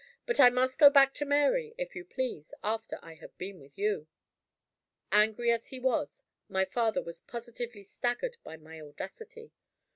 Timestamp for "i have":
3.03-3.37